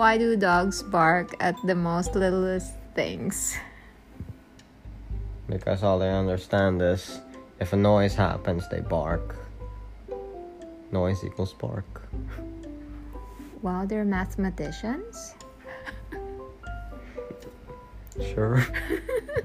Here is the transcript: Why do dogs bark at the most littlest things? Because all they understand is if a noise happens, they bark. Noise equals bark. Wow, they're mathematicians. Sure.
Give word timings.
Why 0.00 0.16
do 0.16 0.34
dogs 0.34 0.82
bark 0.82 1.36
at 1.40 1.56
the 1.66 1.74
most 1.74 2.14
littlest 2.14 2.72
things? 2.94 3.54
Because 5.46 5.82
all 5.82 5.98
they 5.98 6.08
understand 6.08 6.80
is 6.80 7.20
if 7.60 7.74
a 7.74 7.76
noise 7.76 8.14
happens, 8.14 8.66
they 8.70 8.80
bark. 8.80 9.36
Noise 10.90 11.22
equals 11.22 11.52
bark. 11.52 12.08
Wow, 13.60 13.84
they're 13.84 14.06
mathematicians. 14.06 15.34
Sure. 18.32 18.64